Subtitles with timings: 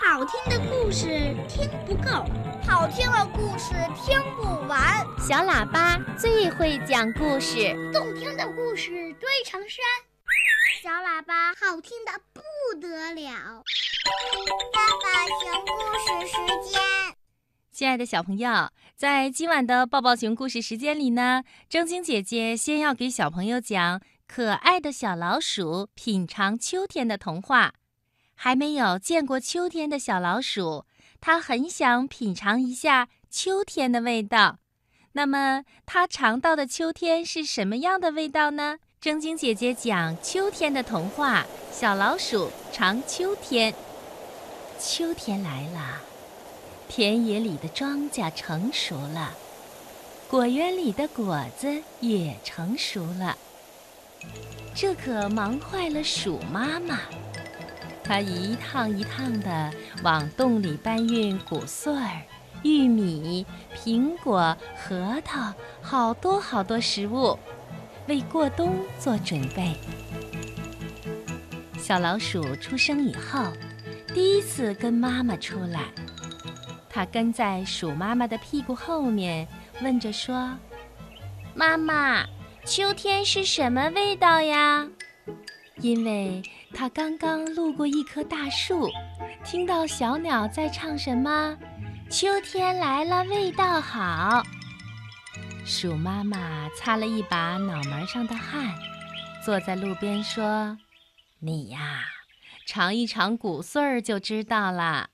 [0.00, 2.24] 好听的故事听不够，
[2.64, 5.04] 好听的故事听不完。
[5.18, 9.84] 小喇叭最会讲故事，动听的故事堆成山。
[10.80, 12.40] 小喇叭好听的不
[12.80, 13.64] 得了。
[14.72, 16.80] 爸爸熊故事时间，
[17.72, 27.72] 亲爱的小朋友，在今晚的抱抱熊故事时间里呢，正晶姐姐先要给小朋友讲可爱的小老鼠品尝秋天的童话。
[28.40, 30.84] 还没有见过秋天的小老鼠，
[31.20, 34.58] 它很想品尝一下秋天的味道。
[35.12, 38.78] 那么，它尝到的秋天是什么样的味道呢？
[39.00, 43.74] 正晶姐姐讲秋天的童话：小老鼠尝秋天。
[44.78, 46.00] 秋天来了，
[46.88, 49.34] 田野里的庄稼成熟了，
[50.30, 53.36] 果园里的果子也成熟了。
[54.76, 57.00] 这可忙坏了鼠妈妈。
[58.08, 59.70] 它一趟一趟地
[60.02, 62.22] 往洞里搬运谷穗儿、
[62.62, 63.44] 玉米、
[63.76, 67.38] 苹果、核桃，好多好多食物，
[68.06, 69.76] 为过冬做准备。
[71.78, 73.44] 小老鼠出生以后，
[74.14, 75.82] 第一次跟妈妈出来，
[76.88, 79.46] 它跟在鼠妈妈的屁股后面，
[79.82, 80.56] 问着说
[81.54, 82.24] ：“妈妈，
[82.64, 84.88] 秋天是什么味道呀？”
[85.80, 86.42] 因为
[86.74, 88.88] 他刚刚路过一棵大树，
[89.44, 91.56] 听到小鸟在唱什么
[92.10, 94.42] “秋天来了，味道好”。
[95.66, 98.74] 鼠妈妈擦了一把脑门上的汗，
[99.44, 100.78] 坐在路边说
[101.40, 102.04] ：“你呀，
[102.66, 105.10] 尝一尝谷穗儿就知道了。”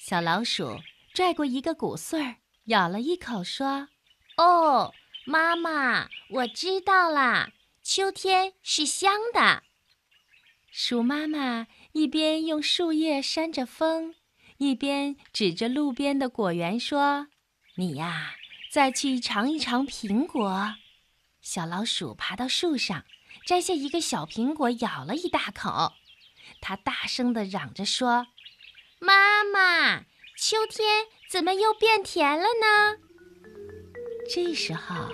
[0.00, 0.78] 小老鼠
[1.12, 3.88] 拽过一个谷穗儿，咬了一口，说
[4.38, 4.92] ：“哦，
[5.26, 7.50] 妈妈，我知道啦。”
[7.82, 9.62] 秋天是香的，
[10.70, 14.14] 鼠妈妈一边用树叶扇着风，
[14.58, 17.28] 一边指着路边的果园说
[17.76, 18.34] ：“你呀，
[18.70, 20.74] 再去尝一尝苹果。”
[21.40, 23.04] 小老鼠爬到树上，
[23.46, 25.94] 摘下一个小苹果，咬了一大口。
[26.60, 28.26] 它大声地嚷着说
[29.00, 30.00] ：“妈妈，
[30.36, 32.98] 秋天怎么又变甜了呢？”
[34.32, 35.08] 这时候。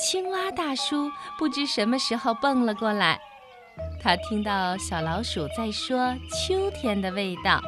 [0.00, 3.20] 青蛙大叔不知什么时候蹦了过来，
[4.00, 7.60] 他听到小老鼠在说秋天的味道，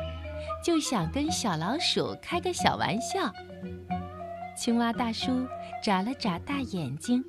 [0.65, 3.33] 就想跟小老鼠开个小玩笑。
[4.57, 5.47] 青蛙大叔
[5.83, 7.25] 眨了眨大眼睛，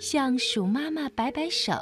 [0.00, 1.72] 向鼠妈妈摆摆手，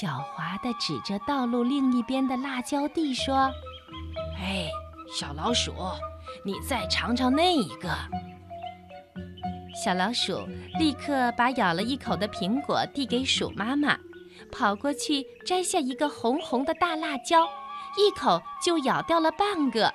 [0.00, 3.50] 狡猾地指着道路另一边的辣椒地说
[4.38, 4.68] ：“哎，
[5.12, 5.72] 小老鼠，
[6.44, 7.88] 你再尝尝那一个。”
[9.82, 10.46] 小老鼠
[10.78, 13.96] 立刻把咬了一口的苹果递给鼠妈妈，
[14.50, 17.48] 跑过去摘下一个红红的大辣椒，
[17.96, 19.92] 一口就咬掉了半个。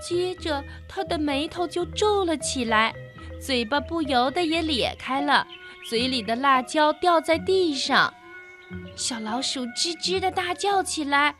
[0.00, 2.94] 接着，它的眉头就皱了起来，
[3.40, 5.46] 嘴巴不由得也咧开了，
[5.88, 8.12] 嘴里的辣椒掉在地上。
[8.94, 11.34] 小老鼠吱吱地大叫起来：“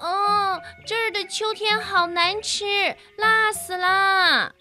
[0.00, 2.64] 哦，这儿的秋天好难吃，
[3.16, 4.54] 辣死了！”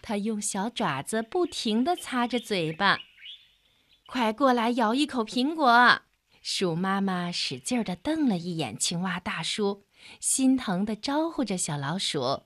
[0.00, 2.98] 它用小爪子不停地擦着嘴巴，
[4.06, 6.00] 快过来咬一口苹果。
[6.46, 9.86] 鼠妈妈使劲儿地瞪了一眼青蛙大叔，
[10.20, 12.42] 心疼地招呼着小老鼠。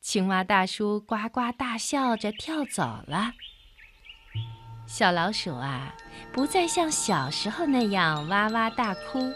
[0.00, 3.30] 青蛙大叔呱呱大笑着跳走了。
[4.88, 5.94] 小老鼠啊，
[6.32, 9.32] 不再像小时候那样哇哇大哭，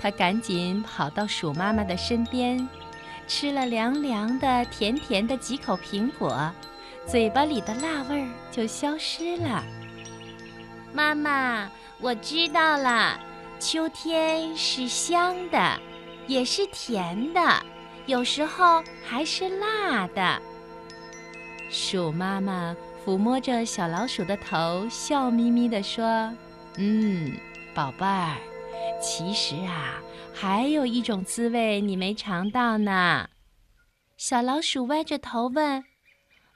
[0.00, 2.66] 它赶紧跑到鼠妈妈的身边，
[3.28, 6.50] 吃了凉凉的、甜甜的几口苹果。
[7.06, 9.62] 嘴巴里的辣味儿就消失了。
[10.94, 11.70] 妈妈，
[12.00, 13.20] 我知道了，
[13.58, 15.80] 秋天是香的，
[16.26, 17.40] 也是甜的，
[18.06, 20.40] 有时候还是辣的。
[21.70, 26.32] 鼠妈妈抚摸着小老鼠的头，笑眯眯地说
[26.76, 27.32] ：“嗯，
[27.74, 28.36] 宝贝儿，
[29.02, 30.00] 其实啊，
[30.34, 33.28] 还有一种滋味你没尝到呢。”
[34.16, 35.84] 小老鼠歪着头问。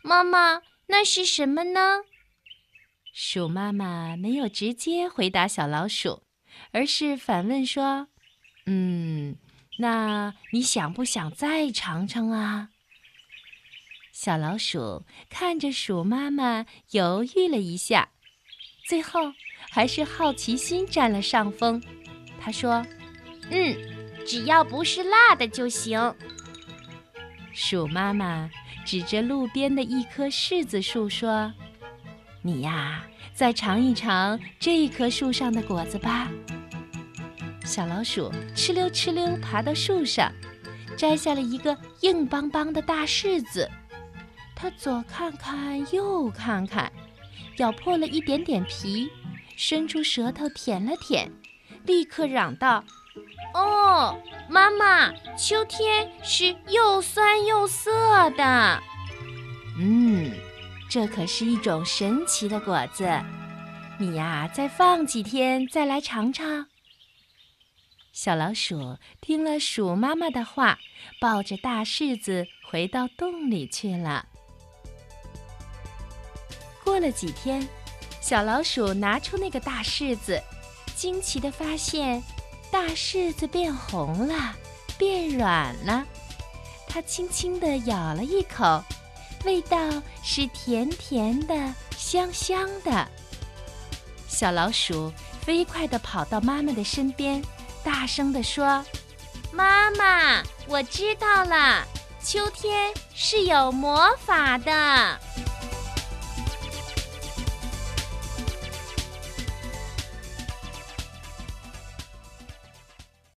[0.02, 2.02] 妈妈，那是什么呢？
[3.12, 6.22] 鼠妈妈没有直接回答小老鼠，
[6.72, 8.08] 而是反问说
[8.66, 9.36] ：“嗯，
[9.78, 12.70] 那你想不想再尝尝啊？”
[14.12, 18.10] 小老鼠看着鼠妈妈，犹豫了一下，
[18.86, 19.32] 最后
[19.70, 21.82] 还是好奇心占了上风。
[22.40, 22.84] 他说
[23.50, 23.76] ：“嗯，
[24.26, 26.14] 只要不是辣的就行。”
[27.54, 28.50] 鼠妈妈。
[28.82, 31.52] 指着路边的一棵柿子树说
[32.42, 33.02] ：“你呀，
[33.34, 36.28] 再尝一尝这棵树上的果子吧。”
[37.64, 40.32] 小老鼠哧溜哧溜爬到树上，
[40.96, 43.70] 摘下了一个硬邦邦的大柿子。
[44.56, 46.90] 它左看看，右看看，
[47.58, 49.08] 咬破了一点点皮，
[49.56, 51.30] 伸出舌头舔了舔，
[51.84, 52.82] 立刻嚷道
[53.54, 57.90] ：“哦，妈妈，秋天是又酸又涩
[58.30, 58.82] 的。
[59.78, 60.09] 嗯，
[60.90, 63.08] 这可是一种神奇的果子。
[63.96, 66.66] 你呀，再放几天再来尝尝。”
[68.12, 70.80] 小老鼠听了鼠妈妈的话，
[71.20, 74.26] 抱着大柿子回到洞里去了。
[76.82, 77.66] 过了几天，
[78.20, 80.42] 小老鼠拿出那个大柿子，
[80.96, 82.20] 惊奇地发现，
[82.72, 84.56] 大柿子变红了，
[84.98, 86.04] 变软了。
[86.88, 88.82] 它轻轻地咬了一口，
[89.44, 89.78] 味道
[90.22, 91.54] 是甜甜的、
[91.96, 93.08] 香香的。
[94.28, 97.42] 小老鼠飞快地跑到妈妈的身边。
[97.82, 98.84] 大声地说
[99.50, 101.82] ：“妈妈，我知道了，
[102.22, 105.18] 秋天是有魔法的。”